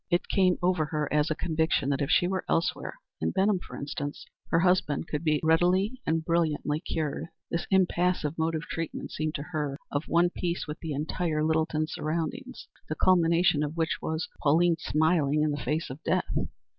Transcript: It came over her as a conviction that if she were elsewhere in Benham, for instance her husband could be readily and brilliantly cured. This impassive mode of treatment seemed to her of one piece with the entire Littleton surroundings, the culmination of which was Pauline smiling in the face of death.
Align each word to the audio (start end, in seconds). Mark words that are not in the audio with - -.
It 0.09 0.27
came 0.29 0.57
over 0.63 0.85
her 0.85 1.07
as 1.13 1.29
a 1.29 1.35
conviction 1.35 1.89
that 1.89 2.01
if 2.01 2.09
she 2.09 2.25
were 2.27 2.43
elsewhere 2.49 2.95
in 3.21 3.29
Benham, 3.29 3.59
for 3.59 3.77
instance 3.77 4.25
her 4.49 4.61
husband 4.61 5.07
could 5.07 5.23
be 5.23 5.39
readily 5.43 6.01
and 6.07 6.25
brilliantly 6.25 6.79
cured. 6.79 7.27
This 7.51 7.67
impassive 7.69 8.35
mode 8.35 8.55
of 8.55 8.63
treatment 8.63 9.11
seemed 9.11 9.35
to 9.35 9.43
her 9.51 9.77
of 9.91 10.05
one 10.07 10.31
piece 10.31 10.65
with 10.65 10.79
the 10.79 10.93
entire 10.93 11.43
Littleton 11.43 11.85
surroundings, 11.85 12.67
the 12.89 12.95
culmination 12.95 13.61
of 13.61 13.77
which 13.77 13.99
was 14.01 14.27
Pauline 14.41 14.77
smiling 14.79 15.43
in 15.43 15.51
the 15.51 15.63
face 15.63 15.91
of 15.91 16.01
death. 16.01 16.35